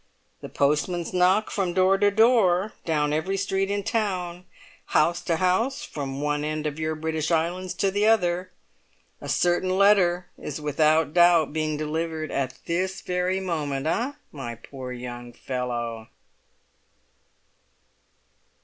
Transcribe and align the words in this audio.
"The 0.41 0.49
postman's 0.49 1.13
knock 1.13 1.51
from 1.51 1.75
door 1.75 1.95
to 1.99 2.09
door 2.09 2.73
down 2.85 3.13
every 3.13 3.37
street 3.37 3.69
in 3.69 3.83
town—house 3.83 5.21
to 5.21 5.35
house 5.35 5.83
from 5.85 6.21
one 6.21 6.43
end 6.43 6.65
of 6.65 6.79
your 6.79 6.95
British 6.95 7.29
Islands 7.29 7.75
to 7.75 7.91
the 7.91 8.07
other! 8.07 8.49
A 9.21 9.29
certain 9.29 9.69
letter 9.77 10.25
is 10.39 10.59
without 10.59 11.13
doubt 11.13 11.53
being 11.53 11.77
delivered 11.77 12.31
at 12.31 12.57
this 12.65 13.01
very 13.01 13.39
moment—eh, 13.39 14.13
my 14.31 14.55
poor 14.55 14.91
young 14.91 15.33
fellow?" 15.33 16.07